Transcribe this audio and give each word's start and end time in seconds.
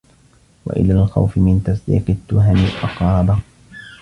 وَإِلَى 0.65 0.93
الْخَوْفِ 0.93 1.37
مِنْ 1.37 1.63
تَصْدِيقِ 1.63 2.09
التُّهَمِ 2.09 2.65
أَقْرَبَ 2.83 3.39